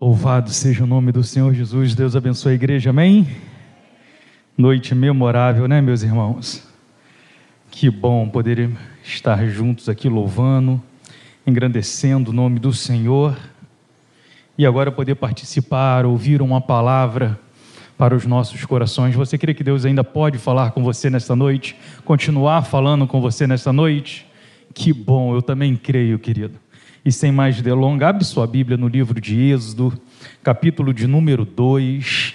[0.00, 1.94] Louvado seja o nome do Senhor Jesus.
[1.94, 2.88] Deus abençoe a igreja.
[2.88, 3.28] Amém?
[4.56, 6.66] Noite memorável, né, meus irmãos?
[7.70, 8.70] Que bom poder
[9.04, 10.82] estar juntos aqui louvando,
[11.46, 13.36] engrandecendo o nome do Senhor
[14.56, 17.38] e agora poder participar, ouvir uma palavra
[17.98, 19.14] para os nossos corações.
[19.14, 21.76] Você crê que Deus ainda pode falar com você nesta noite?
[22.06, 24.26] Continuar falando com você nesta noite?
[24.72, 26.58] Que bom, eu também creio, querido.
[27.02, 29.98] E sem mais delongas, abre sua Bíblia no livro de Êxodo,
[30.42, 32.34] capítulo de número 2.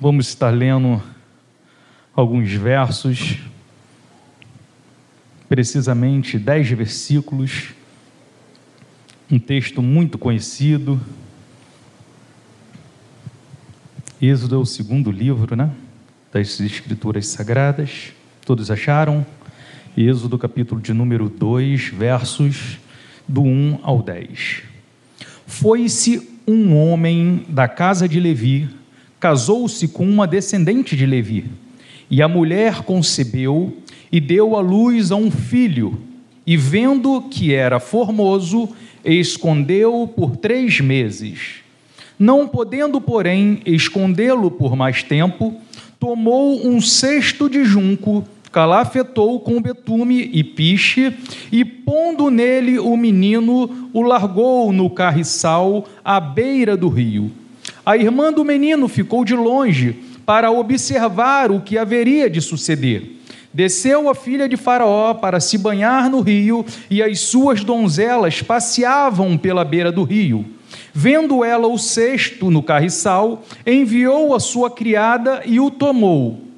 [0.00, 1.02] Vamos estar lendo
[2.16, 3.36] alguns versos,
[5.50, 7.74] precisamente dez versículos,
[9.30, 10.98] um texto muito conhecido.
[14.20, 15.70] Êxodo é o segundo livro, né?
[16.32, 18.14] Das Escrituras Sagradas.
[18.46, 19.26] Todos acharam?
[19.94, 22.78] Êxodo, capítulo de número 2, versos
[23.32, 24.62] do 1 ao 10.
[25.46, 28.68] Foi-se um homem da casa de Levi,
[29.18, 31.46] casou-se com uma descendente de Levi,
[32.10, 33.74] e a mulher concebeu
[34.10, 35.98] e deu à luz a um filho,
[36.46, 38.68] e vendo que era formoso,
[39.02, 41.62] escondeu-o por três meses.
[42.18, 45.58] Não podendo, porém, escondê-lo por mais tempo,
[45.98, 51.12] tomou um cesto de junco calafetou com betume e piche,
[51.50, 57.32] e pondo nele o menino, o largou no carriçal à beira do rio.
[57.84, 63.16] A irmã do menino ficou de longe para observar o que haveria de suceder.
[63.54, 69.36] Desceu a filha de Faraó para se banhar no rio, e as suas donzelas passeavam
[69.36, 70.44] pela beira do rio.
[70.94, 76.51] Vendo ela o cesto no carriçal, enviou a sua criada e o tomou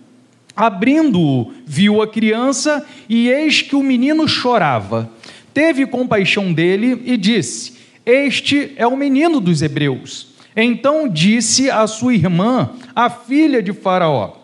[0.56, 5.10] Abrindo-o, viu a criança e eis que o menino chorava.
[5.52, 7.74] Teve compaixão dele e disse:
[8.06, 10.34] Este é o menino dos hebreus.
[10.56, 14.36] Então disse a sua irmã, a filha de Faraó: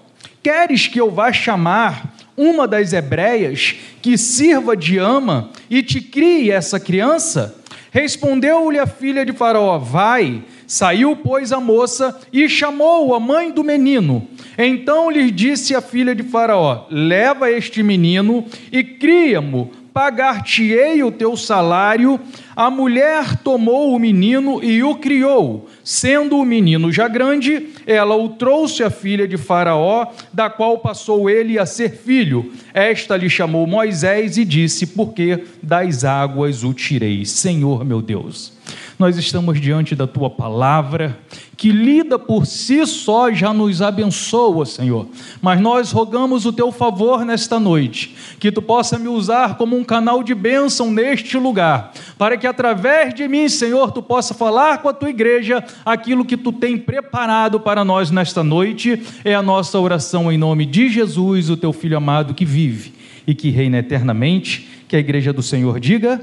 [0.43, 6.51] Queres que eu vá chamar uma das hebreias que sirva de ama e te crie
[6.51, 7.57] essa criança?
[7.93, 10.43] Respondeu-lhe a filha de Faraó: Vai.
[10.71, 14.29] Saiu, pois, a moça e chamou a mãe do menino.
[14.57, 21.37] Então lhe disse a filha de Faraó: Leva este menino e cria-mo pagar-te-ei o teu
[21.37, 22.21] salário.
[22.55, 25.69] A mulher tomou o menino e o criou.
[25.83, 31.29] Sendo o menino já grande, ela o trouxe à filha de Faraó, da qual passou
[31.29, 32.53] ele a ser filho.
[32.73, 38.61] Esta lhe chamou Moisés e disse: Porque das águas o tirei, Senhor meu Deus
[39.01, 41.19] nós estamos diante da tua palavra,
[41.57, 45.09] que lida por si só já nos abençoa, Senhor.
[45.41, 49.83] Mas nós rogamos o teu favor nesta noite, que tu possa me usar como um
[49.83, 54.91] canal de bênção neste lugar, para que através de mim, Senhor, tu possa falar com
[54.91, 59.03] a tua igreja aquilo que tu tem preparado para nós nesta noite.
[59.25, 62.93] É a nossa oração em nome de Jesus, o teu filho amado que vive
[63.27, 64.69] e que reina eternamente.
[64.87, 66.21] Que a igreja do Senhor diga: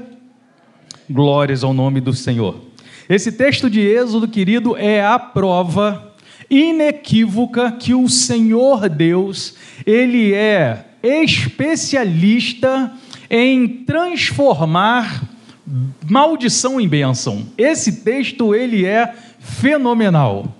[1.10, 2.67] Glórias ao nome do Senhor.
[3.08, 6.12] Esse texto de Êxodo, querido, é a prova
[6.50, 9.54] inequívoca que o Senhor Deus,
[9.86, 12.92] ele é especialista
[13.30, 15.22] em transformar
[16.06, 17.46] maldição em bênção.
[17.56, 20.54] Esse texto ele é fenomenal.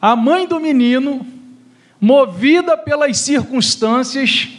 [0.00, 1.26] A mãe do menino,
[1.98, 4.50] movida pelas circunstâncias,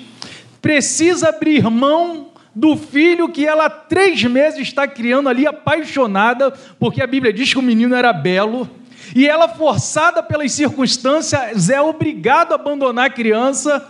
[0.59, 7.01] precisa abrir mão do filho que ela há três meses está criando ali, apaixonada, porque
[7.01, 8.69] a Bíblia diz que o menino era belo,
[9.13, 13.85] e ela, forçada pelas circunstâncias, é obrigada a abandonar a criança,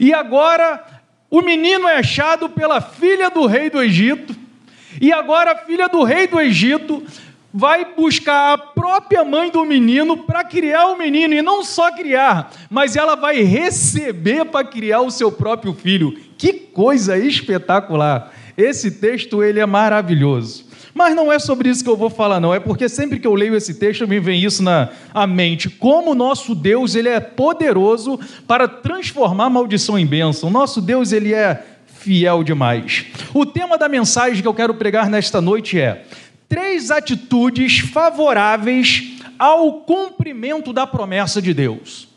[0.00, 0.84] e agora
[1.30, 4.34] o menino é achado pela filha do rei do Egito,
[5.00, 7.04] e agora a filha do rei do Egito
[7.52, 12.52] vai buscar a própria mãe do menino para criar o menino, e não só criar,
[12.70, 16.16] mas ela vai receber para criar o seu próprio filho.
[16.38, 18.32] Que coisa espetacular!
[18.56, 20.70] Esse texto ele é maravilhoso.
[20.92, 22.52] Mas não é sobre isso que eu vou falar, não.
[22.52, 24.90] É porque sempre que eu leio esse texto, me vem isso na
[25.28, 25.70] mente.
[25.70, 30.50] Como o nosso Deus ele é poderoso para transformar maldição em bênção.
[30.50, 33.06] Nosso Deus ele é fiel demais.
[33.32, 36.04] O tema da mensagem que eu quero pregar nesta noite é
[36.50, 42.08] três atitudes favoráveis ao cumprimento da promessa de Deus.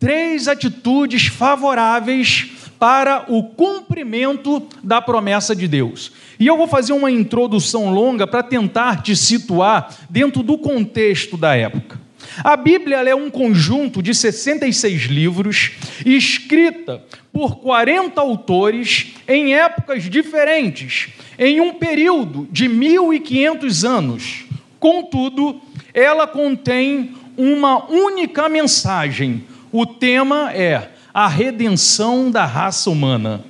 [0.00, 6.10] Três atitudes favoráveis para o cumprimento da promessa de Deus.
[6.40, 11.54] E eu vou fazer uma introdução longa para tentar te situar dentro do contexto da
[11.54, 12.00] época.
[12.42, 15.72] A Bíblia é um conjunto de 66 livros,
[16.04, 17.02] escrita
[17.32, 21.08] por 40 autores em épocas diferentes,
[21.38, 24.44] em um período de 1500 anos.
[24.78, 25.60] Contudo,
[25.92, 29.44] ela contém uma única mensagem.
[29.72, 33.44] O tema é a redenção da raça humana.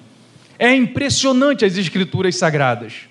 [0.58, 3.07] É impressionante as escrituras sagradas.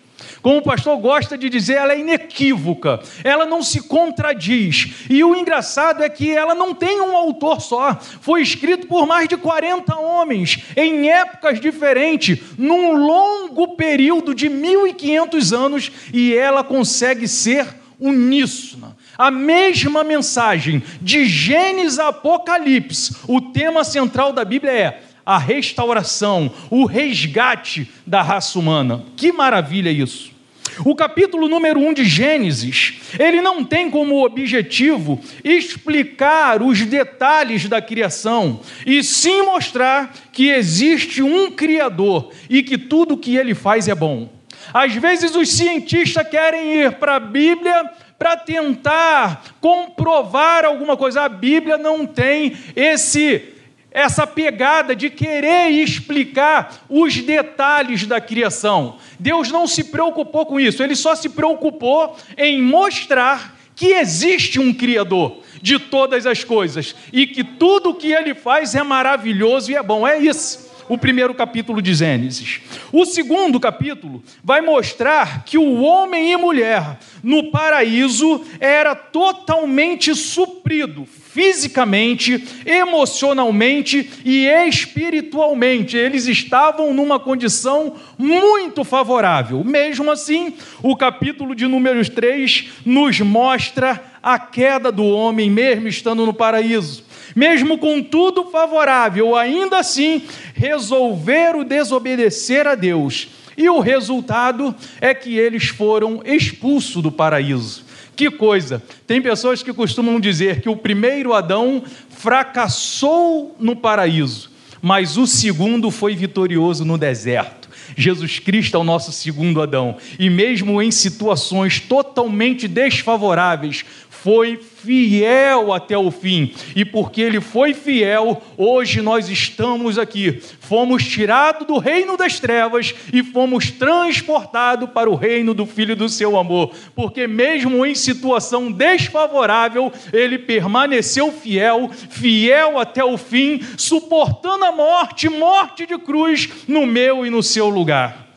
[0.48, 5.06] Como o pastor gosta de dizer, ela é inequívoca, ela não se contradiz.
[5.10, 9.28] E o engraçado é que ela não tem um autor só, foi escrito por mais
[9.28, 17.28] de 40 homens, em épocas diferentes, num longo período de 1500 anos, e ela consegue
[17.28, 17.68] ser
[18.00, 18.96] uníssona.
[19.18, 26.50] A mesma mensagem de Gênesis a Apocalipse, o tema central da Bíblia é a restauração,
[26.70, 29.04] o resgate da raça humana.
[29.18, 30.37] Que maravilha isso!
[30.86, 37.82] O capítulo número 1 de Gênesis, ele não tem como objetivo explicar os detalhes da
[37.82, 43.96] criação, e sim mostrar que existe um Criador e que tudo que ele faz é
[43.96, 44.30] bom.
[44.74, 47.90] Às vezes os cientistas querem ir para a Bíblia
[48.20, 51.22] para tentar comprovar alguma coisa.
[51.22, 53.57] A Bíblia não tem esse
[53.98, 58.98] essa pegada de querer explicar os detalhes da criação.
[59.20, 64.72] Deus não se preocupou com isso, ele só se preocupou em mostrar que existe um
[64.72, 69.76] Criador de todas as coisas e que tudo o que ele faz é maravilhoso e
[69.76, 70.08] é bom.
[70.08, 72.62] É isso o primeiro capítulo de Gênesis.
[72.92, 81.06] O segundo capítulo vai mostrar que o homem e mulher no paraíso era totalmente suprido
[81.06, 85.96] fisicamente, emocionalmente e espiritualmente.
[85.96, 89.64] Eles estavam numa condição muito favorável.
[89.64, 96.26] Mesmo assim, o capítulo de números 3 nos mostra a queda do homem, mesmo estando
[96.26, 97.07] no paraíso
[97.38, 100.24] mesmo com tudo favorável, ainda assim
[100.56, 103.28] resolveram desobedecer a Deus.
[103.56, 107.86] E o resultado é que eles foram expulsos do paraíso.
[108.16, 108.82] Que coisa!
[109.06, 114.50] Tem pessoas que costumam dizer que o primeiro Adão fracassou no paraíso,
[114.82, 117.68] mas o segundo foi vitorioso no deserto.
[117.96, 123.86] Jesus Cristo é o nosso segundo Adão, e mesmo em situações totalmente desfavoráveis,
[124.24, 130.42] foi fiel até o fim, e porque ele foi fiel, hoje nós estamos aqui.
[130.60, 136.10] Fomos tirados do reino das trevas e fomos transportados para o reino do Filho do
[136.10, 144.66] seu amor, porque mesmo em situação desfavorável, ele permaneceu fiel, fiel até o fim, suportando
[144.66, 148.28] a morte, morte de cruz, no meu e no seu lugar.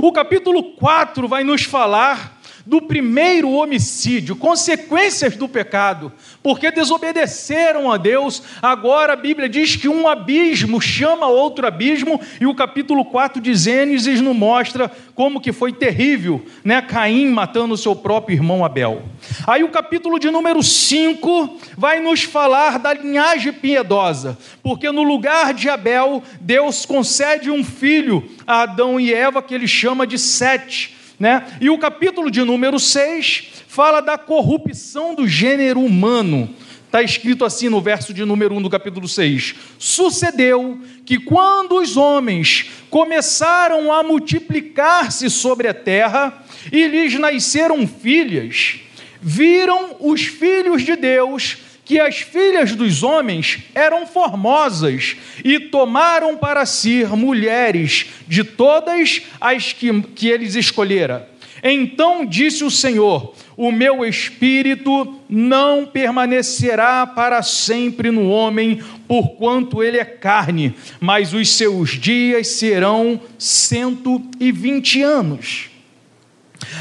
[0.00, 2.34] O capítulo 4 vai nos falar
[2.66, 6.12] do primeiro homicídio, consequências do pecado,
[6.42, 8.42] porque desobedeceram a Deus.
[8.62, 13.54] Agora a Bíblia diz que um abismo chama outro abismo, e o capítulo 4 de
[13.54, 16.80] Gênesis nos mostra como que foi terrível, né?
[16.80, 19.02] Caim matando seu próprio irmão Abel.
[19.46, 25.52] Aí o capítulo de número 5 vai nos falar da linhagem piedosa, porque no lugar
[25.52, 31.03] de Abel, Deus concede um filho a Adão e Eva que ele chama de Sete
[31.18, 31.46] né?
[31.60, 36.48] E o capítulo de número 6 fala da corrupção do gênero humano.
[36.86, 41.96] Está escrito assim no verso de número 1 do capítulo 6: Sucedeu que quando os
[41.96, 48.80] homens começaram a multiplicar-se sobre a terra e lhes nasceram filhas,
[49.20, 56.64] viram os filhos de Deus que as filhas dos homens eram formosas e tomaram para
[56.64, 61.28] si mulheres de todas as que, que eles escolhera.
[61.62, 69.98] Então disse o Senhor: O meu espírito não permanecerá para sempre no homem, porquanto ele
[69.98, 75.73] é carne, mas os seus dias serão cento e vinte anos.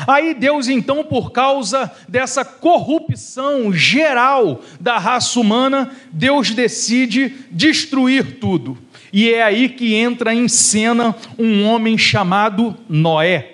[0.07, 8.77] Aí Deus, então, por causa dessa corrupção geral da raça humana, Deus decide destruir tudo.
[9.11, 13.51] E é aí que entra em cena um homem chamado Noé.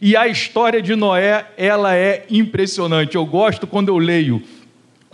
[0.00, 3.16] E a história de Noé, ela é impressionante.
[3.16, 4.42] Eu gosto quando eu leio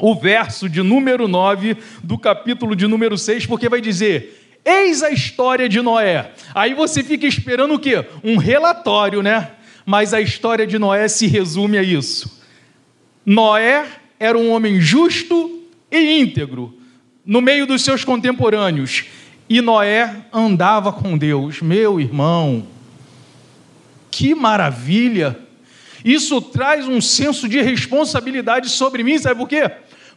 [0.00, 5.11] o verso de número 9 do capítulo de número 6, porque vai dizer: Eis a
[5.11, 6.33] história de Noé.
[6.54, 8.04] Aí você fica esperando o quê?
[8.23, 9.50] Um relatório, né?
[9.85, 12.43] Mas a história de Noé se resume a isso.
[13.25, 13.87] Noé
[14.19, 16.75] era um homem justo e íntegro
[17.25, 19.05] no meio dos seus contemporâneos,
[19.49, 21.61] e Noé andava com Deus.
[21.61, 22.67] Meu irmão,
[24.11, 25.38] que maravilha!
[26.05, 29.71] Isso traz um senso de responsabilidade sobre mim, sabe por quê?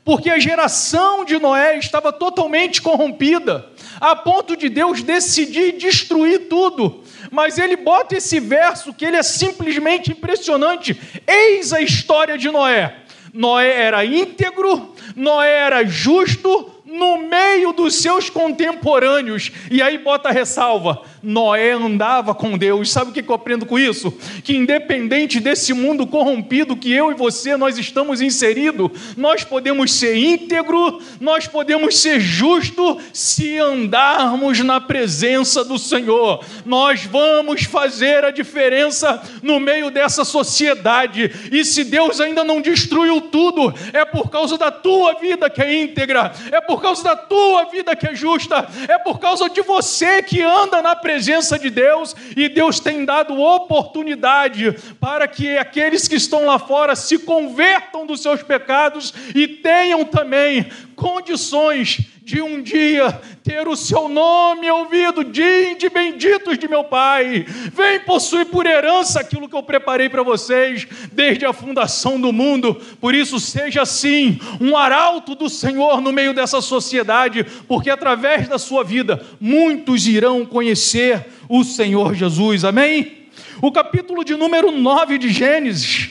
[0.03, 3.69] Porque a geração de Noé estava totalmente corrompida,
[3.99, 9.23] a ponto de Deus decidir destruir tudo mas ele bota esse verso que ele é
[9.23, 10.99] simplesmente impressionante.
[11.25, 12.95] Eis a história de Noé.
[13.33, 19.51] Noé era íntegro, Noé era justo, no meio dos seus contemporâneos.
[19.69, 22.91] E aí bota a ressalva: Noé andava com Deus.
[22.91, 24.11] Sabe o que eu aprendo com isso?
[24.43, 30.15] Que independente desse mundo corrompido que eu e você nós estamos inseridos, nós podemos ser
[30.15, 36.43] íntegro, nós podemos ser justo se andarmos na presença do Senhor.
[36.65, 41.49] Nós vamos fazer a diferença no meio dessa sociedade.
[41.51, 45.81] E se Deus ainda não destruiu tudo, é por causa da tua vida que é
[45.81, 50.21] íntegra, é por causa da tua vida que é justa, é por causa de você
[50.21, 56.15] que anda na presença de Deus e Deus tem dado oportunidade para que aqueles que
[56.15, 63.21] estão lá fora se convertam dos seus pecados e tenham também condições de um dia
[63.43, 69.47] ter o seu nome ouvido, de benditos de meu Pai, vem possuir por herança aquilo
[69.47, 72.73] que eu preparei para vocês desde a fundação do mundo.
[72.99, 78.57] Por isso, seja assim, um arauto do Senhor no meio dessa sociedade, porque através da
[78.57, 82.65] sua vida muitos irão conhecer o Senhor Jesus.
[82.65, 83.27] Amém?
[83.61, 86.09] O capítulo de número 9 de Gênesis,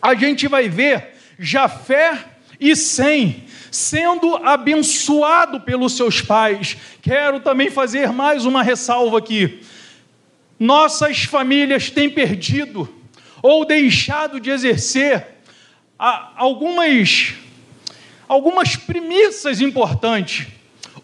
[0.00, 6.76] a gente vai ver Jafé e Sem sendo abençoado pelos seus pais.
[7.02, 9.60] Quero também fazer mais uma ressalva aqui.
[10.58, 12.88] Nossas famílias têm perdido
[13.42, 15.26] ou deixado de exercer
[15.98, 17.34] algumas,
[18.26, 20.46] algumas premissas importantes.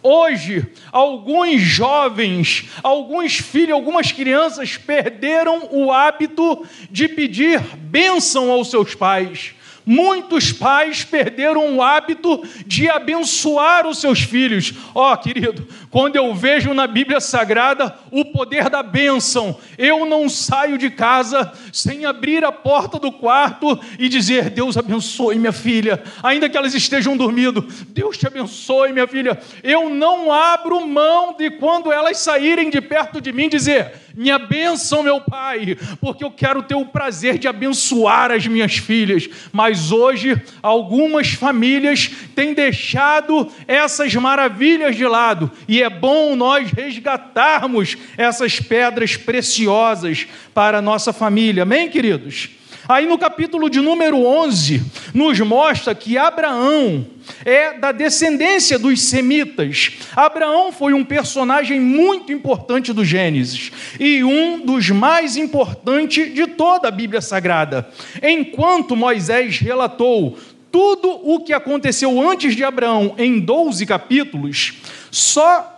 [0.03, 8.95] Hoje, alguns jovens, alguns filhos, algumas crianças perderam o hábito de pedir bênção aos seus
[8.95, 9.55] pais.
[9.85, 14.73] Muitos pais perderam o hábito de abençoar os seus filhos.
[14.95, 20.29] Ó, oh, querido, quando eu vejo na Bíblia Sagrada o poder da bênção, eu não
[20.29, 26.03] saio de casa sem abrir a porta do quarto e dizer: Deus abençoe minha filha,
[26.23, 27.67] ainda que elas estejam dormindo.
[27.89, 29.39] Deus te abençoe, minha filha.
[29.63, 35.03] Eu não abro mão de quando elas saírem de perto de mim dizer: minha bênção,
[35.03, 39.29] meu Pai, porque eu quero ter o prazer de abençoar as minhas filhas.
[39.53, 47.97] Mas hoje, algumas famílias têm deixado essas maravilhas de lado, e é bom nós resgatarmos
[48.17, 51.63] essas pedras preciosas para a nossa família.
[51.63, 52.62] Amém, queridos?
[52.89, 54.83] Aí no capítulo de número 11,
[55.15, 57.07] nos mostra que Abraão
[57.45, 59.93] é da descendência dos semitas.
[60.17, 63.71] Abraão foi um personagem muito importante do Gênesis
[64.01, 67.89] e um dos mais importantes de toda a Bíblia Sagrada.
[68.23, 70.37] Enquanto Moisés relatou
[70.73, 74.75] tudo o que aconteceu antes de Abraão em 12 capítulos,
[75.11, 75.72] só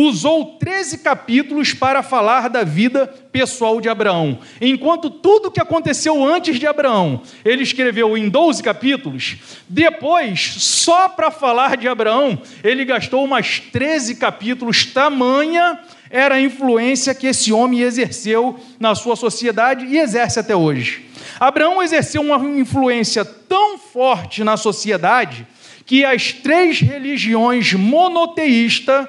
[0.00, 4.38] usou 13 capítulos para falar da vida pessoal de Abraão.
[4.60, 9.38] Enquanto tudo que aconteceu antes de Abraão, ele escreveu em 12 capítulos,
[9.68, 17.12] depois, só para falar de Abraão, ele gastou mais 13 capítulos, tamanha era a influência
[17.12, 21.06] que esse homem exerceu na sua sociedade e exerce até hoje.
[21.40, 25.44] Abraão exerceu uma influência tão forte na sociedade
[25.84, 29.08] que as três religiões monoteístas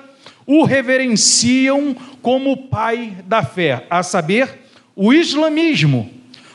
[0.51, 4.61] o reverenciam como pai da fé, a saber,
[4.95, 6.09] o islamismo,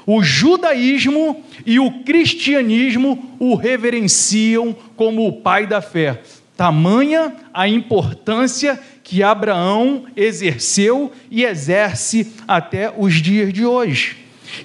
[0.05, 6.21] o judaísmo e o cristianismo o reverenciam como o pai da fé.
[6.57, 14.17] Tamanha a importância que Abraão exerceu e exerce até os dias de hoje.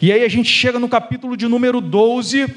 [0.01, 2.47] E aí a gente chega no capítulo de número 12,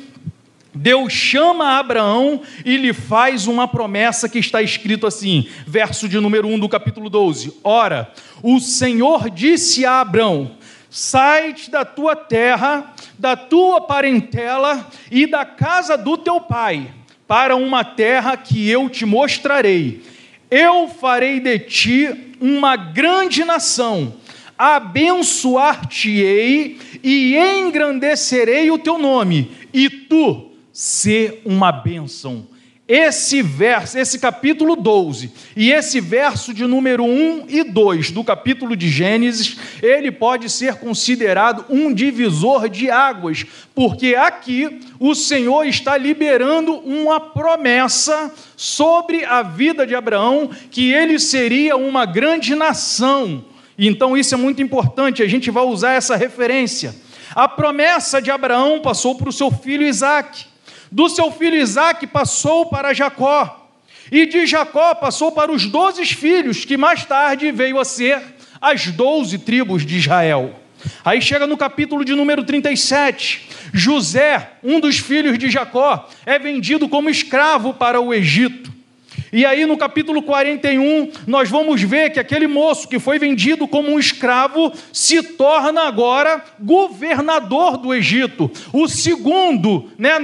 [0.75, 6.49] Deus chama Abraão e lhe faz uma promessa que está escrito assim, verso de número
[6.49, 7.59] 1 do capítulo 12.
[7.62, 8.11] Ora,
[8.43, 10.52] o Senhor disse a Abraão:
[10.88, 16.91] Sai da tua terra, da tua parentela e da casa do teu pai,
[17.29, 20.02] para uma terra que eu te mostrarei.
[20.50, 24.14] Eu farei de ti uma grande nação,
[24.57, 32.47] abençoar-te-ei e engrandecerei o teu nome, e tu ser uma bênção.
[32.95, 38.76] Esse verso, esse capítulo 12 e esse verso de número 1 e 2 do capítulo
[38.76, 45.97] de Gênesis, ele pode ser considerado um divisor de águas, porque aqui o Senhor está
[45.97, 53.45] liberando uma promessa sobre a vida de Abraão, que ele seria uma grande nação.
[53.79, 56.95] Então isso é muito importante, a gente vai usar essa referência.
[57.35, 60.51] A promessa de Abraão passou para o seu filho Isaque.
[60.92, 63.70] Do seu filho Isaque passou para Jacó,
[64.11, 68.22] e de Jacó passou para os doze filhos, que mais tarde veio a ser
[68.61, 70.54] as doze tribos de Israel.
[71.02, 73.49] Aí chega no capítulo de número 37.
[73.72, 78.72] José, um dos filhos de Jacó, é vendido como escravo para o Egito.
[79.33, 83.91] E aí no capítulo 41, nós vamos ver que aquele moço que foi vendido como
[83.91, 88.51] um escravo se torna agora governador do Egito.
[88.75, 90.17] O segundo, né,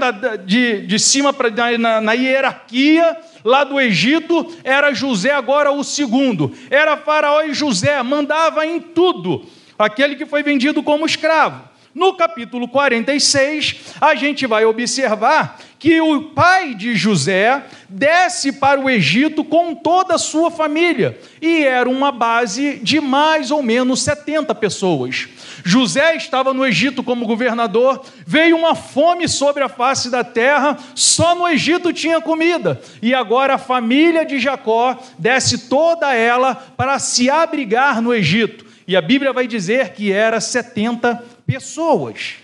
[0.44, 6.52] de, de cima para na, na hierarquia lá do Egito, era José, agora o segundo.
[6.68, 9.42] Era Faraó e José, mandava em tudo
[9.78, 11.62] aquele que foi vendido como escravo.
[11.94, 18.90] No capítulo 46, a gente vai observar que o pai de José desce para o
[18.90, 24.54] Egito com toda a sua família, e era uma base de mais ou menos 70
[24.56, 25.28] pessoas.
[25.64, 31.34] José estava no Egito como governador, veio uma fome sobre a face da terra, só
[31.34, 37.30] no Egito tinha comida, e agora a família de Jacó desce toda ela para se
[37.30, 38.66] abrigar no Egito.
[38.86, 42.34] E a Bíblia vai dizer que era 70 pessoas.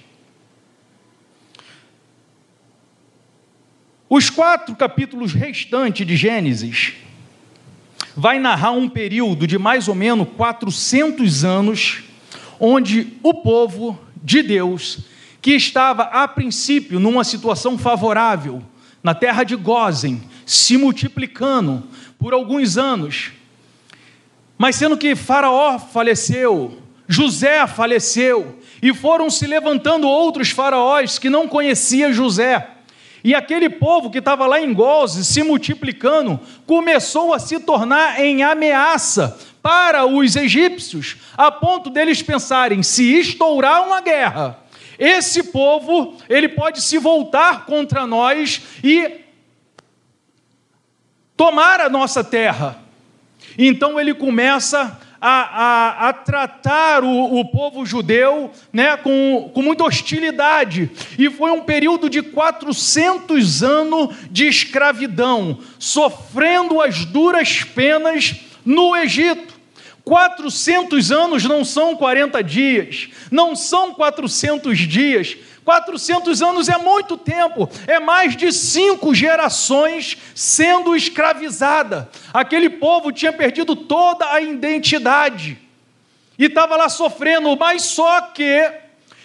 [4.09, 6.95] Os quatro capítulos restantes de Gênesis
[8.17, 12.03] vai narrar um período de mais ou menos 400 anos,
[12.59, 15.01] onde o povo de Deus,
[15.43, 18.63] que estava a princípio numa situação favorável,
[19.03, 21.87] na terra de Gozen, se multiplicando
[22.19, 23.33] por alguns anos,
[24.57, 31.49] mas sendo que Faraó faleceu, José faleceu, e foram se levantando outros faraós que não
[31.49, 32.69] conhecia José.
[33.25, 38.43] E aquele povo que estava lá em Goze, se multiplicando, começou a se tornar em
[38.43, 44.59] ameaça para os egípcios, a ponto deles pensarem: se estourar uma guerra,
[44.99, 49.23] esse povo ele pode se voltar contra nós e
[51.35, 52.79] tomar a nossa terra.
[53.57, 59.83] Então ele começa a, a, a tratar o, o, povo judeu né, com, com muita
[59.83, 60.91] hostilidade.
[61.19, 69.55] E foi um período de 400 anos de escravidão, sofrendo as duras penas no Egito.
[70.05, 77.69] 400 anos não são 40 dias, não são 400 dias, 400 anos é muito tempo,
[77.87, 82.09] é mais de cinco gerações sendo escravizada.
[82.33, 85.59] Aquele povo tinha perdido toda a identidade
[86.39, 88.71] e estava lá sofrendo, mas só que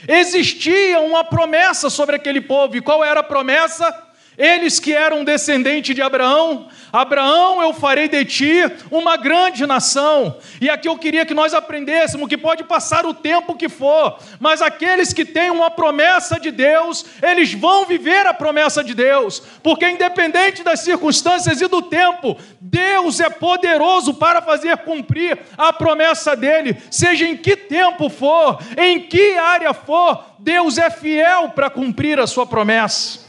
[0.08, 4.09] existia uma promessa sobre aquele povo, e qual era a promessa?
[4.40, 8.54] Eles que eram descendentes de Abraão, Abraão, eu farei de ti
[8.90, 10.38] uma grande nação.
[10.60, 14.62] E aqui eu queria que nós aprendêssemos que pode passar o tempo que for, mas
[14.62, 19.90] aqueles que têm uma promessa de Deus, eles vão viver a promessa de Deus, porque
[19.90, 26.78] independente das circunstâncias e do tempo, Deus é poderoso para fazer cumprir a promessa dele,
[26.90, 32.26] seja em que tempo for, em que área for, Deus é fiel para cumprir a
[32.26, 33.29] sua promessa.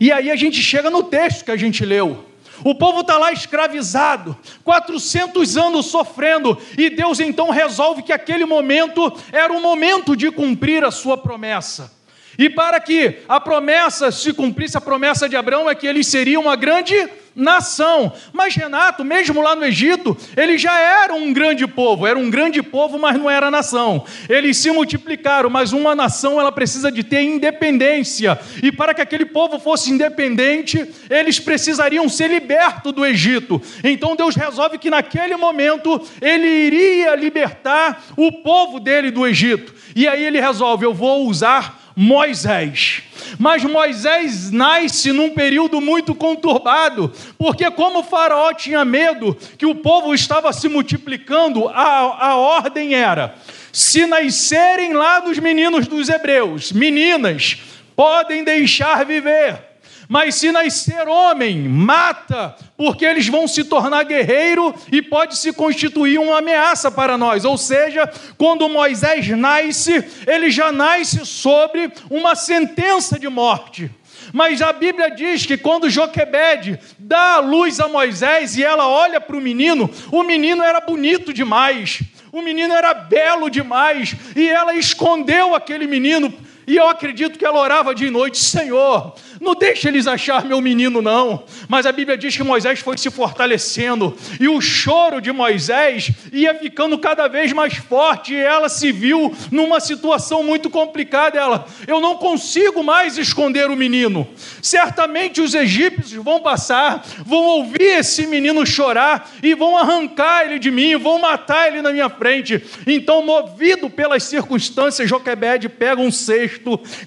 [0.00, 2.24] E aí a gente chega no texto que a gente leu.
[2.64, 9.12] O povo está lá escravizado, 400 anos sofrendo, e Deus então resolve que aquele momento
[9.32, 11.92] era o momento de cumprir a sua promessa.
[12.36, 16.38] E para que a promessa se cumprisse, a promessa de Abraão é que ele seria
[16.38, 16.94] uma grande
[17.38, 18.12] nação.
[18.32, 22.62] Mas Renato, mesmo lá no Egito, ele já era um grande povo, era um grande
[22.62, 24.04] povo, mas não era nação.
[24.28, 28.38] Eles se multiplicaram, mas uma nação ela precisa de ter independência.
[28.62, 33.62] E para que aquele povo fosse independente, eles precisariam ser libertos do Egito.
[33.84, 39.72] Então Deus resolve que naquele momento ele iria libertar o povo dele do Egito.
[39.94, 43.02] E aí ele resolve: eu vou usar Moisés.
[43.40, 50.14] Mas Moisés nasce num período muito conturbado, porque, como Faraó tinha medo que o povo
[50.14, 53.34] estava se multiplicando, a, a ordem era:
[53.72, 57.58] se nascerem lá dos meninos dos hebreus, meninas,
[57.96, 59.67] podem deixar viver
[60.08, 66.18] mas se nascer homem, mata, porque eles vão se tornar guerreiro e pode se constituir
[66.18, 67.44] uma ameaça para nós.
[67.44, 73.90] Ou seja, quando Moisés nasce, ele já nasce sobre uma sentença de morte.
[74.32, 79.20] Mas a Bíblia diz que quando Joquebede dá a luz a Moisés e ela olha
[79.20, 82.00] para o menino, o menino era bonito demais,
[82.32, 86.32] o menino era belo demais, e ela escondeu aquele menino
[86.68, 91.00] e eu acredito que ela orava de noite: Senhor, não deixa eles achar meu menino,
[91.00, 91.44] não.
[91.66, 96.54] Mas a Bíblia diz que Moisés foi se fortalecendo, e o choro de Moisés ia
[96.54, 101.38] ficando cada vez mais forte, e ela se viu numa situação muito complicada.
[101.38, 104.28] Ela, eu não consigo mais esconder o menino.
[104.60, 110.70] Certamente os egípcios vão passar, vão ouvir esse menino chorar e vão arrancar ele de
[110.70, 112.62] mim, vão matar ele na minha frente.
[112.86, 116.57] Então, movido pelas circunstâncias, Joquebede pega um cesto,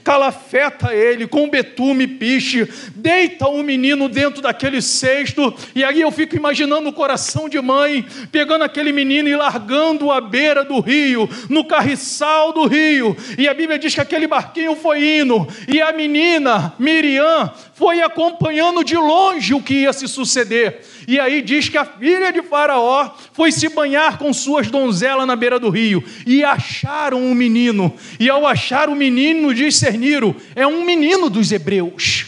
[0.04, 6.36] calafeta ele com betume, piche, deita o menino dentro daquele cesto, e aí eu fico
[6.36, 11.66] imaginando o coração de mãe pegando aquele menino e largando à beira do rio, no
[11.66, 13.16] carriçal do rio.
[13.38, 18.84] E a Bíblia diz que aquele barquinho foi indo, e a menina, Miriam, foi acompanhando
[18.84, 20.82] de longe o que ia se suceder.
[21.08, 25.36] E aí diz que a filha de Faraó foi se banhar com suas donzelas na
[25.36, 27.92] beira do rio e acharam um menino.
[28.20, 32.21] E ao achar o menino, discerniram: é um menino dos hebreus.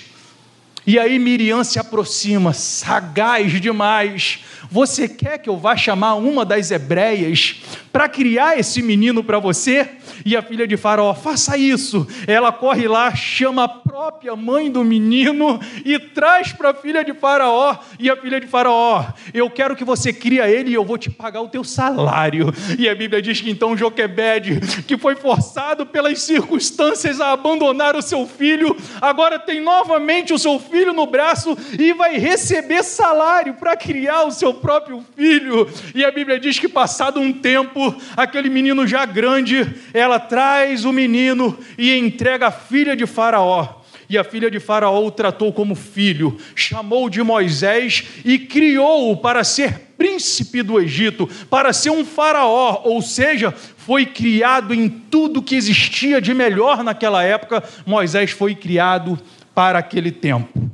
[0.85, 4.43] E aí Miriam se aproxima, sagaz demais.
[4.69, 9.87] Você quer que eu vá chamar uma das hebreias para criar esse menino para você?
[10.25, 12.07] E a filha de Faraó, faça isso.
[12.27, 17.13] Ela corre lá, chama a própria mãe do menino e traz para a filha de
[17.13, 17.77] Faraó.
[17.99, 21.09] E a filha de Faraó, eu quero que você cria ele e eu vou te
[21.09, 22.53] pagar o teu salário.
[22.77, 28.01] E a Bíblia diz que então Joquebede, que foi forçado pelas circunstâncias a abandonar o
[28.01, 33.77] seu filho, agora tem novamente o seu filho no braço e vai receber salário para
[33.77, 35.69] criar o seu próprio filho.
[35.93, 40.91] E a Bíblia diz que passado um tempo, aquele menino já grande, ela traz o
[40.91, 43.81] menino e entrega a filha de Faraó.
[44.09, 49.43] E a filha de Faraó o tratou como filho, chamou de Moisés e criou-o para
[49.43, 55.55] ser príncipe do Egito, para ser um faraó, ou seja, foi criado em tudo que
[55.55, 57.63] existia de melhor naquela época.
[57.85, 59.19] Moisés foi criado
[59.53, 60.71] para aquele tempo.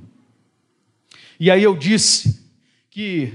[1.40, 2.44] E aí eu disse
[2.90, 3.34] que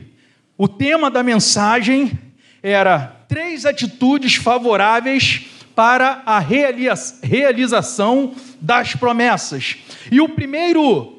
[0.57, 2.19] o tema da mensagem
[2.63, 9.77] era três atitudes favoráveis para a realização das promessas.
[10.11, 11.19] E o primeiro,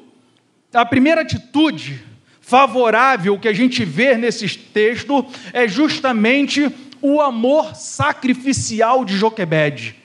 [0.72, 2.02] a primeira atitude
[2.40, 9.96] favorável que a gente vê nesse texto é justamente o amor sacrificial de Joquebede.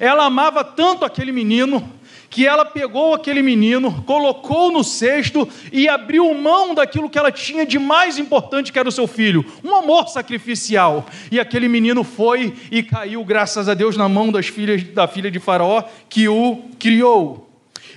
[0.00, 1.92] Ela amava tanto aquele menino
[2.30, 7.64] que ela pegou aquele menino, colocou no cesto e abriu mão daquilo que ela tinha
[7.64, 11.06] de mais importante, que era o seu filho, um amor sacrificial.
[11.30, 15.30] E aquele menino foi e caiu, graças a Deus, na mão das filhas da filha
[15.30, 17.48] de Faraó que o criou.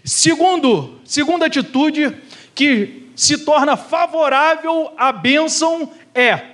[0.03, 2.15] Segundo, segunda atitude
[2.55, 6.50] que se torna favorável à bênção é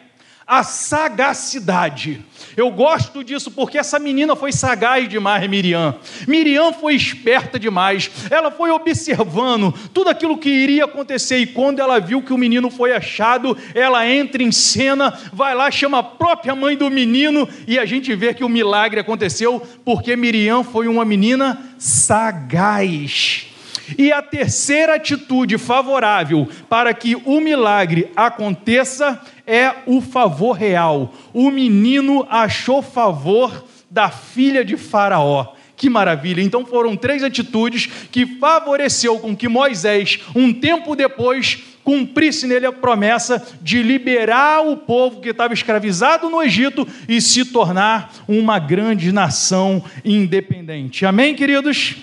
[0.47, 2.23] a sagacidade.
[2.55, 5.95] Eu gosto disso porque essa menina foi sagaz demais, Miriam.
[6.25, 8.09] Miriam foi esperta demais.
[8.31, 12.69] Ela foi observando tudo aquilo que iria acontecer e quando ela viu que o menino
[12.69, 17.77] foi achado, ela entra em cena, vai lá, chama a própria mãe do menino e
[17.77, 23.56] a gente vê que o milagre aconteceu porque Miriam foi uma menina sagaz.
[23.97, 31.13] E a terceira atitude favorável para que o milagre aconteça é o favor real.
[31.33, 35.53] O menino achou favor da filha de Faraó.
[35.75, 36.41] Que maravilha!
[36.41, 42.71] Então foram três atitudes que favoreceu com que Moisés, um tempo depois, cumprisse nele a
[42.73, 49.11] promessa de liberar o povo que estava escravizado no Egito e se tornar uma grande
[49.11, 51.05] nação independente.
[51.05, 51.95] Amém, queridos?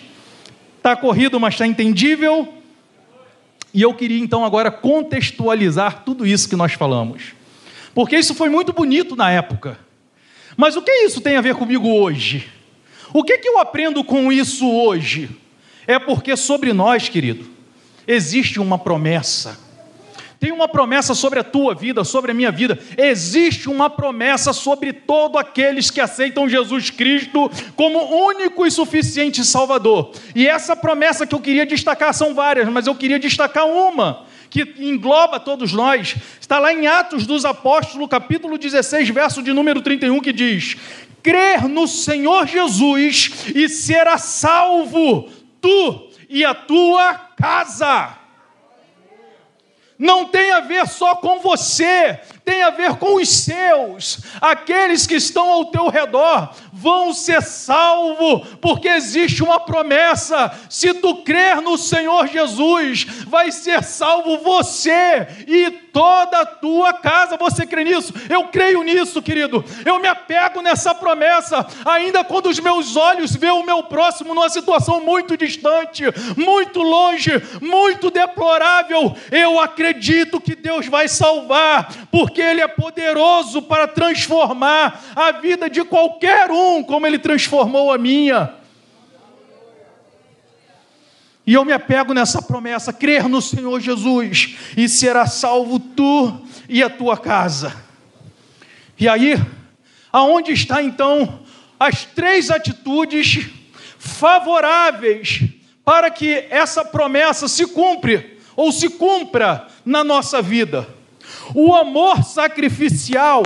[0.84, 2.52] Está corrido, mas está entendível?
[3.72, 7.32] E eu queria então agora contextualizar tudo isso que nós falamos.
[7.94, 9.78] Porque isso foi muito bonito na época.
[10.58, 12.50] Mas o que isso tem a ver comigo hoje?
[13.14, 15.30] O que, que eu aprendo com isso hoje?
[15.86, 17.46] É porque sobre nós, querido,
[18.06, 19.58] existe uma promessa
[20.44, 22.78] tem uma promessa sobre a tua vida, sobre a minha vida.
[22.98, 30.12] Existe uma promessa sobre todos aqueles que aceitam Jesus Cristo como único e suficiente Salvador.
[30.34, 34.74] E essa promessa que eu queria destacar são várias, mas eu queria destacar uma que
[34.80, 36.14] engloba todos nós.
[36.38, 40.76] Está lá em Atos dos Apóstolos, capítulo 16, verso de número 31, que diz:
[41.22, 45.26] Crer no Senhor Jesus e será salvo
[45.62, 48.23] tu e a tua casa
[49.98, 54.18] não tem a ver só com você, tem a ver com os seus.
[54.40, 61.22] Aqueles que estão ao teu redor vão ser salvos, porque existe uma promessa: se tu
[61.22, 67.36] crer no Senhor Jesus, vai ser salvo você e toda a tua casa.
[67.36, 68.12] Você crê nisso?
[68.28, 69.64] Eu creio nisso, querido.
[69.86, 74.48] Eu me apego nessa promessa, ainda quando os meus olhos veem o meu próximo numa
[74.48, 76.02] situação muito distante,
[76.36, 77.30] muito longe,
[77.60, 79.16] muito deplorável.
[79.30, 85.84] Eu acredito que Deus vai salvar, porque Ele é poderoso para transformar a vida de
[85.84, 88.54] qualquer um, como Ele transformou a minha.
[91.46, 96.82] E eu me apego nessa promessa, crer no Senhor Jesus, e será salvo tu e
[96.82, 97.74] a tua casa.
[98.98, 99.34] E aí,
[100.10, 101.40] aonde está então
[101.78, 103.50] as três atitudes
[103.98, 105.42] favoráveis
[105.84, 110.93] para que essa promessa se cumpre ou se cumpra na nossa vida?
[111.54, 113.42] O amor sacrificial,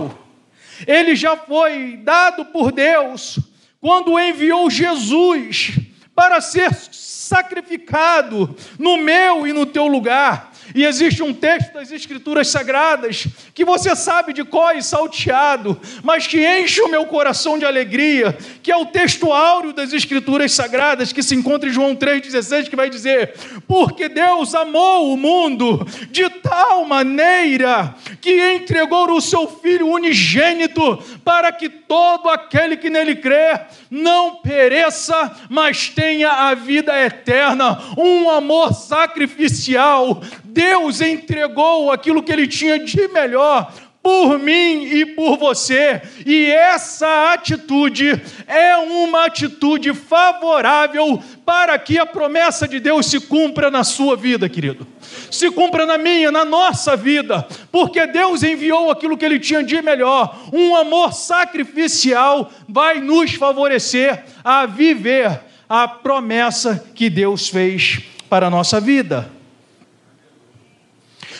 [0.87, 3.39] ele já foi dado por Deus
[3.79, 5.79] quando enviou Jesus
[6.15, 10.48] para ser sacrificado no meu e no teu lugar.
[10.73, 16.27] E existe um texto das Escrituras Sagradas que você sabe de có e salteado, mas
[16.27, 21.11] que enche o meu coração de alegria, que é o texto áureo das Escrituras Sagradas,
[21.11, 23.33] que se encontra em João 3,16, que vai dizer:
[23.67, 31.51] Porque Deus amou o mundo de tal maneira que entregou o seu Filho unigênito, para
[31.51, 37.79] que todo aquele que nele crê não pereça, mas tenha a vida eterna.
[37.97, 40.21] Um amor sacrificial
[40.59, 43.71] Deus entregou aquilo que ele tinha de melhor
[44.03, 52.05] por mim e por você, e essa atitude é uma atitude favorável para que a
[52.05, 54.85] promessa de Deus se cumpra na sua vida, querido.
[55.31, 59.81] Se cumpra na minha, na nossa vida, porque Deus enviou aquilo que ele tinha de
[59.81, 60.41] melhor.
[60.51, 68.49] Um amor sacrificial vai nos favorecer a viver a promessa que Deus fez para a
[68.49, 69.38] nossa vida.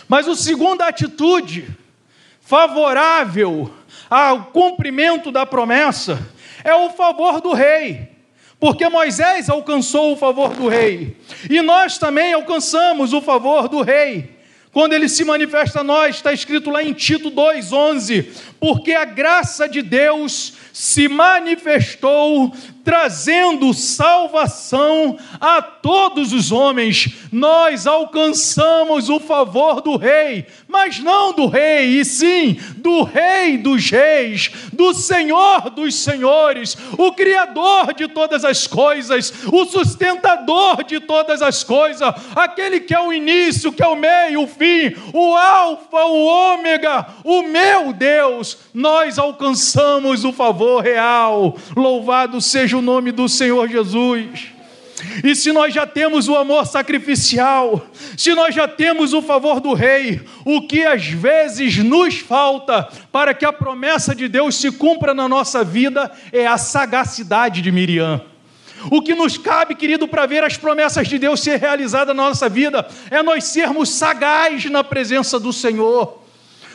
[0.10, 1.68] Mas a segunda atitude,
[2.42, 3.72] favorável
[4.10, 6.20] ao cumprimento da promessa,
[6.64, 8.10] é o favor do rei.
[8.60, 11.16] Porque Moisés alcançou o favor do rei,
[11.48, 14.38] e nós também alcançamos o favor do rei.
[14.72, 18.28] Quando ele se manifesta a nós, está escrito lá em Tito 2,11:
[18.60, 22.52] porque a graça de Deus se manifestou
[22.90, 27.08] trazendo salvação a todos os homens.
[27.32, 33.92] Nós alcançamos o favor do Rei, mas não do Rei, e sim do Rei dos
[33.92, 41.44] Reis, do Senhor dos Senhores, o Criador de todas as coisas, o sustentador de todas
[41.44, 46.06] as coisas, aquele que é o início, que é o meio, o fim, o Alfa,
[46.06, 48.58] o Ômega, o meu Deus.
[48.74, 51.56] Nós alcançamos o favor real.
[51.76, 54.48] Louvado seja o o nome do Senhor Jesus.
[55.24, 57.86] E se nós já temos o amor sacrificial,
[58.18, 63.34] se nós já temos o favor do Rei, o que às vezes nos falta para
[63.34, 68.22] que a promessa de Deus se cumpra na nossa vida é a sagacidade de Miriam.
[68.90, 72.48] O que nos cabe, querido, para ver as promessas de Deus ser realizadas na nossa
[72.48, 76.20] vida é nós sermos sagazes na presença do Senhor.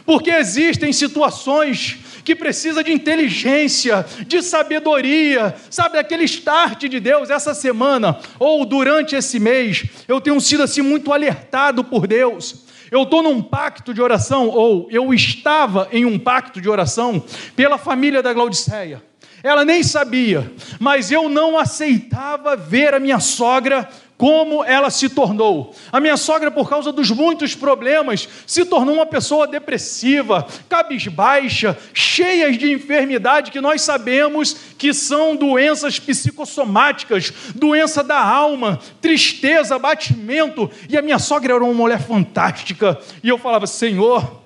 [0.04, 7.54] Porque existem situações que precisa de inteligência, de sabedoria, sabe, aquele start de Deus essa
[7.54, 9.84] semana ou durante esse mês.
[10.08, 12.64] Eu tenho sido assim muito alertado por Deus.
[12.90, 17.22] Eu estou num pacto de oração, ou eu estava em um pacto de oração
[17.56, 19.02] pela família da Glaudiceia.
[19.42, 25.74] Ela nem sabia, mas eu não aceitava ver a minha sogra como ela se tornou.
[25.90, 32.52] A minha sogra, por causa dos muitos problemas, se tornou uma pessoa depressiva, cabisbaixa, cheia
[32.52, 40.70] de enfermidade que nós sabemos que são doenças psicossomáticas, doença da alma, tristeza, abatimento.
[40.88, 42.98] E a minha sogra era uma mulher fantástica.
[43.22, 44.43] E eu falava: Senhor,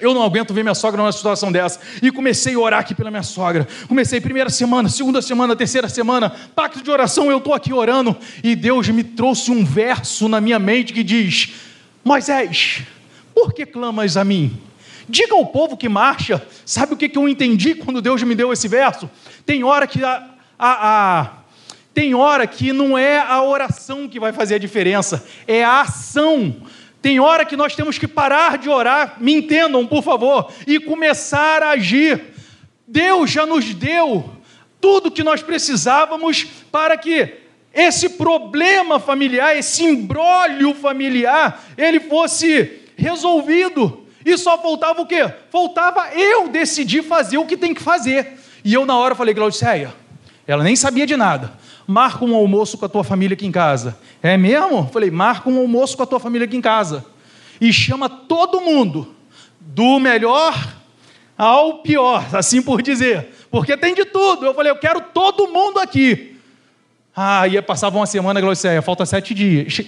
[0.00, 1.80] eu não aguento ver minha sogra numa situação dessa.
[2.02, 3.66] E comecei a orar aqui pela minha sogra.
[3.88, 8.14] Comecei primeira semana, segunda semana, terceira semana, pacto de oração, eu estou aqui orando.
[8.44, 11.54] E Deus me trouxe um verso na minha mente que diz:
[12.04, 12.82] Moisés,
[13.34, 14.60] por que clamas a mim?
[15.08, 16.46] Diga ao povo que marcha.
[16.64, 19.08] Sabe o que eu entendi quando Deus me deu esse verso?
[19.46, 20.28] Tem hora que a,
[20.58, 21.30] a, a
[21.94, 26.54] tem hora que não é a oração que vai fazer a diferença, é a ação
[27.06, 31.62] tem hora que nós temos que parar de orar, me entendam, por favor, e começar
[31.62, 32.20] a agir.
[32.84, 34.28] Deus já nos deu
[34.80, 37.32] tudo que nós precisávamos para que
[37.72, 44.04] esse problema familiar, esse imbróglio familiar, ele fosse resolvido.
[44.24, 45.32] E só faltava o quê?
[45.48, 48.36] Faltava eu decidir fazer o que tem que fazer.
[48.64, 49.94] E eu, na hora, falei, Glaudiceia,
[50.44, 51.52] ela nem sabia de nada
[51.86, 53.98] marca um almoço com a tua família aqui em casa.
[54.22, 54.88] É mesmo?
[54.92, 57.04] Falei, marca um almoço com a tua família aqui em casa.
[57.60, 59.14] E chama todo mundo.
[59.60, 60.76] do melhor
[61.36, 64.46] ao pior, assim por dizer, porque tem de tudo.
[64.46, 66.36] Eu falei, eu quero todo mundo aqui.
[67.14, 69.82] Ah, ia passava uma semana, Glaucia, falta sete dias,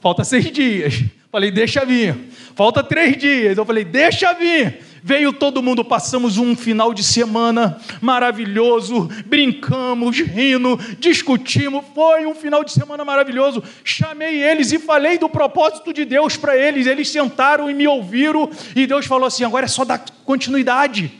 [0.00, 1.04] falta seis dias.
[1.30, 2.14] Falei, deixa vir.
[2.54, 3.56] Falta três dias.
[3.56, 4.84] Eu falei, deixa vir.
[5.04, 11.84] Veio todo mundo, passamos um final de semana maravilhoso, brincamos, rindo, discutimos.
[11.92, 13.64] Foi um final de semana maravilhoso.
[13.82, 16.86] Chamei eles e falei do propósito de Deus para eles.
[16.86, 18.48] Eles sentaram e me ouviram.
[18.76, 21.10] E Deus falou assim: agora é só dar continuidade,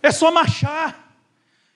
[0.00, 1.12] é só marchar,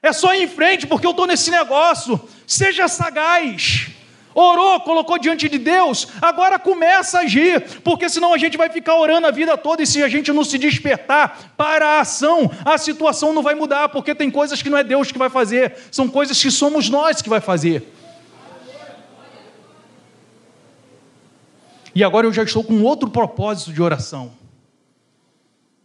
[0.00, 2.20] é só ir em frente, porque eu estou nesse negócio.
[2.46, 3.88] Seja sagaz.
[4.34, 8.96] Orou, colocou diante de Deus, agora começa a agir, porque senão a gente vai ficar
[8.96, 12.78] orando a vida toda e se a gente não se despertar para a ação, a
[12.78, 16.08] situação não vai mudar, porque tem coisas que não é Deus que vai fazer, são
[16.08, 17.92] coisas que somos nós que vai fazer.
[21.94, 24.32] E agora eu já estou com outro propósito de oração,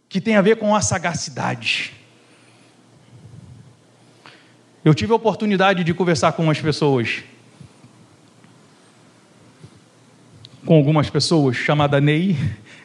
[0.08, 1.92] que tem a ver com a sagacidade.
[4.82, 7.22] Eu tive a oportunidade de conversar com umas pessoas
[10.68, 12.36] com algumas pessoas, chamada Ney.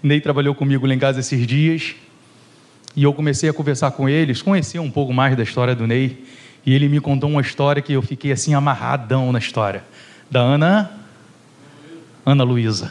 [0.01, 1.95] Ney trabalhou comigo lá em casa esses dias.
[2.95, 6.23] E eu comecei a conversar com eles, conhecer um pouco mais da história do Ney.
[6.65, 9.83] E ele me contou uma história que eu fiquei assim amarradão na história.
[10.31, 10.91] Da Ana.
[12.25, 12.89] Ana Luísa.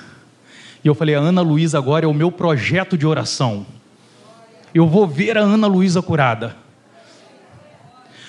[0.85, 3.65] E eu falei: a Ana Luísa agora é o meu projeto de oração.
[4.75, 6.55] Eu vou ver a Ana Luísa curada.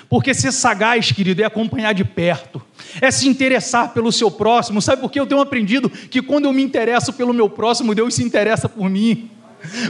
[0.10, 2.62] Porque ser sagaz, querido, é acompanhar de perto,
[3.02, 4.82] é se interessar pelo seu próximo.
[4.82, 5.20] Sabe por quê?
[5.20, 8.90] Eu tenho aprendido que quando eu me interesso pelo meu próximo, Deus se interessa por
[8.90, 9.30] mim.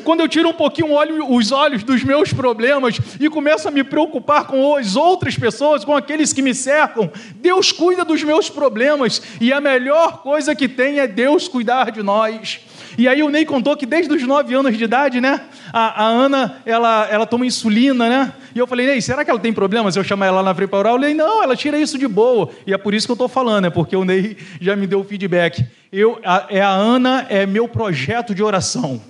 [0.03, 0.95] Quando eu tiro um pouquinho
[1.35, 5.95] os olhos dos meus problemas e começo a me preocupar com as outras pessoas, com
[5.95, 10.99] aqueles que me cercam, Deus cuida dos meus problemas e a melhor coisa que tem
[10.99, 12.59] é Deus cuidar de nós.
[12.97, 15.41] E aí o Ney contou que desde os nove anos de idade, né?
[15.71, 18.33] A, a, Ana, ela, ela toma insulina, né?
[18.53, 19.95] E eu falei, Ney, será que ela tem problemas?
[19.95, 20.93] Eu chamar ela na frente para orar.
[20.93, 22.49] Eu falei, não, ela tira isso de boa.
[22.67, 24.99] E é por isso que eu estou falando, é porque o Ney já me deu
[24.99, 25.65] o feedback.
[25.91, 29.01] Eu, a, é a Ana, é meu projeto de oração.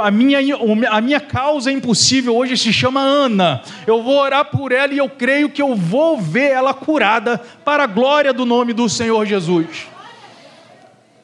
[0.00, 0.38] A minha,
[0.90, 3.62] a minha causa impossível hoje se chama Ana.
[3.86, 7.84] Eu vou orar por ela e eu creio que eu vou ver ela curada para
[7.84, 9.86] a glória do nome do Senhor Jesus.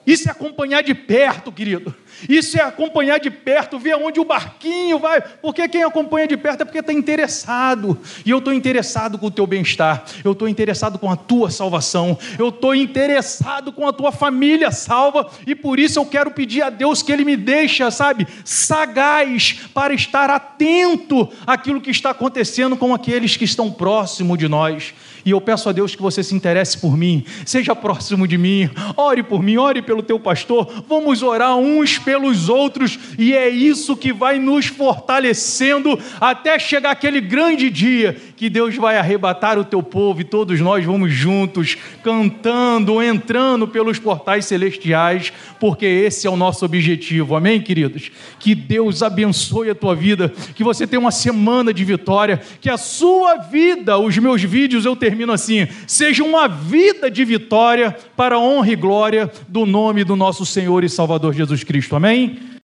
[0.06, 1.94] Isso é acompanhar de perto, querido.
[2.28, 5.20] Isso é acompanhar de perto, ver aonde o barquinho vai.
[5.20, 7.98] Porque quem acompanha de perto é porque está interessado.
[8.24, 10.04] E eu estou interessado com o teu bem-estar.
[10.22, 12.18] Eu estou interessado com a tua salvação.
[12.38, 15.30] Eu estou interessado com a tua família salva.
[15.46, 19.94] E por isso eu quero pedir a Deus que Ele me deixe, sabe, sagaz para
[19.94, 24.94] estar atento àquilo que está acontecendo com aqueles que estão próximo de nós.
[25.24, 28.68] E eu peço a Deus que você se interesse por mim, seja próximo de mim,
[28.96, 30.84] ore por mim, ore pelo teu pastor.
[30.88, 37.20] Vamos orar uns pelos outros, e é isso que vai nos fortalecendo até chegar aquele
[37.20, 43.02] grande dia que Deus vai arrebatar o teu povo e todos nós vamos juntos, cantando,
[43.02, 47.36] entrando pelos portais celestiais, porque esse é o nosso objetivo.
[47.36, 48.10] Amém, queridos?
[48.38, 52.76] Que Deus abençoe a tua vida, que você tenha uma semana de vitória, que a
[52.76, 58.40] sua vida, os meus vídeos eu termino assim, seja uma vida de vitória para a
[58.40, 61.94] honra e glória do nome do nosso Senhor e Salvador Jesus Cristo.
[61.94, 62.54] Amém?